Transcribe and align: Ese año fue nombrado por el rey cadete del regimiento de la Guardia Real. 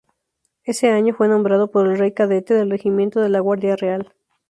Ese 0.63 0.89
año 0.89 1.13
fue 1.13 1.27
nombrado 1.27 1.69
por 1.69 1.85
el 1.85 1.95
rey 1.99 2.11
cadete 2.11 2.55
del 2.55 2.71
regimiento 2.71 3.19
de 3.19 3.29
la 3.29 3.39
Guardia 3.39 3.75
Real. 3.75 4.11